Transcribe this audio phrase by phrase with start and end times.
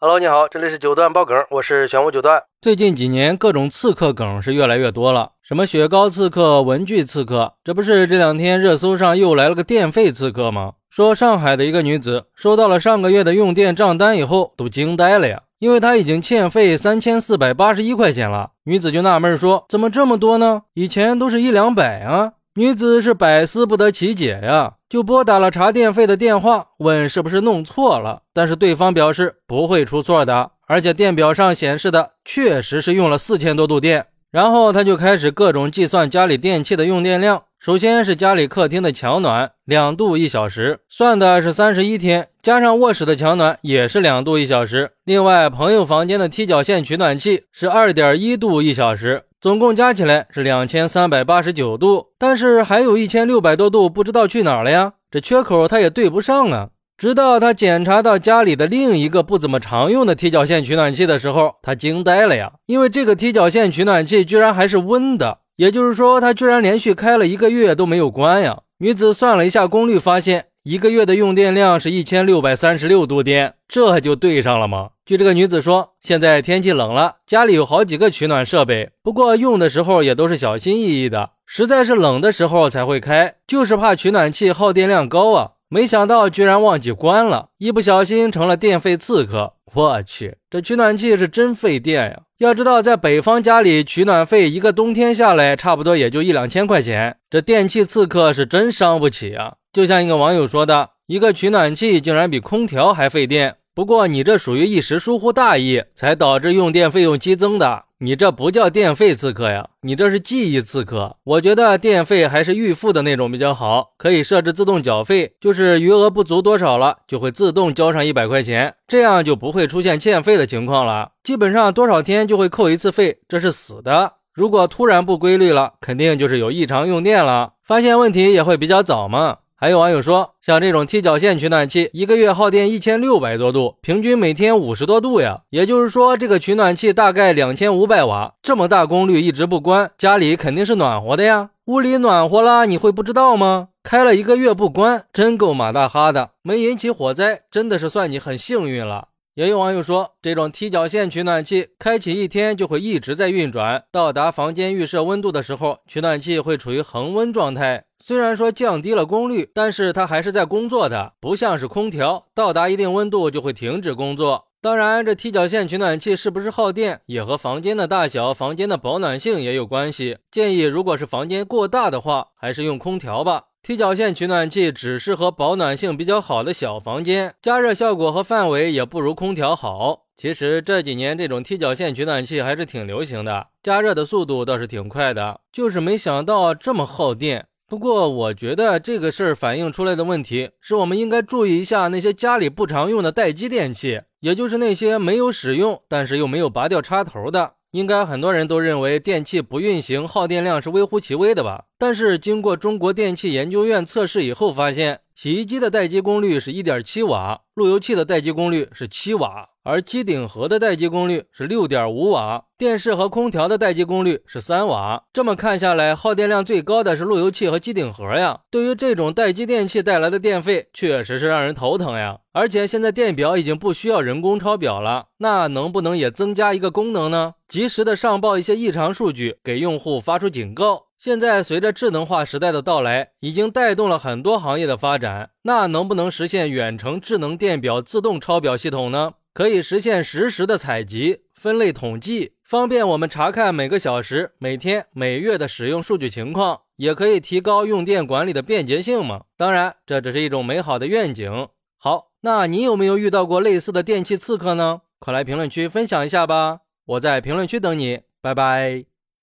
[0.00, 2.40] Hello，你好，这里是九段爆梗，我是玄武九段。
[2.60, 10.74] 最近几年，各种刺客梗是越来越多了，什么雪糕刺客、文具刺客，这不是这两天热搜上又来了个电费刺客吗？
[10.88, 18.50] 说上海的一个女子收到了上个月的用电账单以后，都惊呆了呀，因为她已经欠费三千四百八十一块钱了。
[18.66, 20.62] 女子就纳闷说：“怎么这么多呢？
[20.74, 28.22] 以前都是一两百啊。”女子是百思不得其解呀，就拨打了查电费的电话，问是不是弄错了。
[28.34, 34.06] 但是对方表示不会出错的，而且电表上显示的确实是用了四千多度电。
[34.32, 37.44] 然后他就开始各种计算家里电器的用电量。
[37.60, 44.90] 首先是家里客厅的强暖两度一小时，算的是三十一天，加上卧室的强暖也是两度一小时。
[45.04, 49.22] 另外，朋友房间的踢脚线取暖器是二点一度一小时。
[49.40, 54.94] 总共加起来是两千三百八十九度，但是还有一千六百多度不知道去哪儿了呀？
[55.12, 56.70] 这缺口他也对不上啊！
[56.96, 62.54] 直到他检查到家里的另一个不怎么常用的踢脚线取暖器的时候，他惊呆了呀！
[62.66, 68.62] 因为这个踢脚线取暖器居然还是温的，也就是说，它居然连续开了一个月都没有关呀！
[68.78, 70.46] 女子算了一下功率，发现。
[70.68, 74.90] 一个月的用电量是一千六百三十六度电，这就对上了吗？
[75.06, 85.52] 据这个女子说，现在天气冷了，家里有好几个取暖设备，不过用的时候也都是小心翼翼的，实在是冷的时候才会开，就是怕取暖器耗电量高啊。
[85.70, 89.54] 没想到居然忘记关了，一不小心成了电费刺客。
[89.72, 92.20] 我去，这取暖器是真费电呀！
[92.38, 99.54] 要知道，在北方家里取暖费一个冬天下来，差不多也就一两千块钱，这电器刺客是真伤不起啊！
[99.72, 103.56] 就像一个网友说的，一个取暖器竟然比空调还费电。
[103.74, 107.84] 不过你这属于一时疏忽大意，才导致用电费用激增的。
[108.00, 111.16] 你这不叫电费刺客呀，你这是记忆刺客。
[111.24, 121.12] 我觉得电费还是预付的那种比较好，可以设置自动缴费，就是余额不足多少了，就会自动交上一百块钱，这样就不会出现欠费的情况了。
[121.22, 124.14] 基本上多少天就会扣一次费，这是死的。
[124.32, 129.38] 如果突然不规律了，肯定就是有异常用电了，发现问题也会比较早嘛。
[129.60, 135.40] 还有网友说，像这种踢脚线取暖器，一个月耗电一千六百多度，平均每天五十多度呀。
[135.50, 141.50] 也就是说，这个取暖器大概两千五百瓦，这么大功率一直不关，家里肯定是暖和的呀。
[141.64, 143.70] 屋里暖和了，你会不知道吗？
[143.82, 149.08] 开了一个月不关，真够马大哈的，没引起火灾，真的是算你很幸运了。
[149.38, 157.84] 也有网友说，这种踢脚线取暖器开启一天就会一直在运转，到达房间预设温度的时候，取暖器会处于恒温状态。
[158.00, 164.46] 虽然说降低了功率，但是它还是在工作的，不像是空调，到达一定温度就会停止工作。
[164.60, 170.18] 当然，这踢脚线取暖器是不是耗电，也和房间的大小、房间的保暖性也有关系。
[170.32, 173.44] 建议如果是房间过大的话，还是用空调吧。
[173.68, 180.06] 踢脚线取暖器只适合保暖性比较好的小房间，加热效果和范围也不如空调好。
[180.16, 187.48] 其实这几年这种踢脚线取暖器还是挺流行的，加热的速度倒是挺快的，就是没想到这么耗电。
[187.68, 197.56] 不过，我觉得这个事儿反映出来的问题是我们应该注意一下那些家里不常用的待机电器，也就是那些没有使用但是又没有拔掉插头的。
[197.72, 201.66] 应该很多人都认为电器不运行耗电量是微乎其微的吧？
[201.76, 209.50] 但是经过中国电器研究院测试以后发现，洗衣机的待机功率是一点七瓦，路由器的待机功率是七瓦。
[209.68, 215.04] 而机顶盒的待机功率是六点五瓦，电视和空调的待机功率是三瓦。
[215.12, 218.40] 这么看下来，耗电量最高的是路由器和机顶盒呀。
[218.50, 222.20] 对于这种待机电器带来的电费，确实是让人头疼呀。
[222.32, 227.34] 而且现在电表已经不需要人工抄表了，那能不能也增加一个功能呢？
[227.46, 230.86] 及时的上报一些异常数据，给用户发出警告。
[230.98, 235.28] 现在随着智能化时代的到来，已经带动了很多行业的发展。
[235.42, 239.12] 那能不能实现远程智能电表自动抄表系统呢？
[239.38, 249.26] 可以实现实时的采集、分类统计，方便我们查看每个小时、每天、每月的使用数据情况，也可以提高用电管理的便捷性嘛。
[249.36, 251.46] 当然，这只是一种美好的愿景。
[251.78, 254.80] 好，那你有没有遇到过类似的电器刺客呢？
[254.98, 258.86] 快来评论区分享一下吧，我在评论区等你，拜拜。